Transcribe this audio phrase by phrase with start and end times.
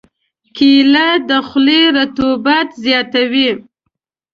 [0.55, 3.49] کېله د خولې رطوبت زیاتوي.